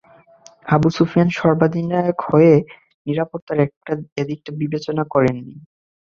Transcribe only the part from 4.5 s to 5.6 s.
বিবেচনা করেনি।